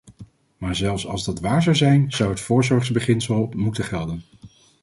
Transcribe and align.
Maar 0.57 0.75
zelfs 0.75 1.07
als 1.07 1.25
dat 1.25 1.39
waar 1.39 1.63
zou 1.63 1.75
zijn, 1.75 2.11
zou 2.11 2.29
het 2.29 2.39
voorzorgsbeginsel 2.39 3.49
moeten 3.55 3.83
gelden. 3.83 4.23